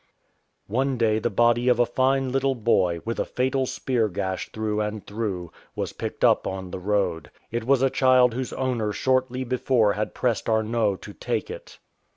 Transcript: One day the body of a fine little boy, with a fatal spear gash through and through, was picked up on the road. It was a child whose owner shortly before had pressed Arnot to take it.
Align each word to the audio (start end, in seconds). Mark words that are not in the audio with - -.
One 0.65 0.97
day 0.97 1.19
the 1.19 1.29
body 1.29 1.69
of 1.69 1.77
a 1.79 1.85
fine 1.85 2.31
little 2.31 2.55
boy, 2.55 3.01
with 3.05 3.19
a 3.19 3.23
fatal 3.25 3.67
spear 3.67 4.09
gash 4.09 4.51
through 4.51 4.81
and 4.81 5.05
through, 5.05 5.51
was 5.75 5.93
picked 5.93 6.25
up 6.25 6.47
on 6.47 6.71
the 6.71 6.79
road. 6.79 7.29
It 7.51 7.65
was 7.65 7.83
a 7.83 7.91
child 7.91 8.33
whose 8.33 8.51
owner 8.51 8.93
shortly 8.93 9.43
before 9.43 9.93
had 9.93 10.15
pressed 10.15 10.49
Arnot 10.49 11.03
to 11.03 11.13
take 11.13 11.51
it. 11.51 11.77